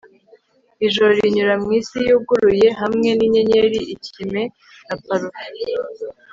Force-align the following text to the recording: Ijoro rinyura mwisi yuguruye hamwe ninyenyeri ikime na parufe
Ijoro 0.85 1.11
rinyura 1.19 1.53
mwisi 1.63 1.97
yuguruye 2.07 2.67
hamwe 2.81 3.09
ninyenyeri 3.19 3.79
ikime 3.95 4.41
na 4.87 4.95
parufe 5.03 5.45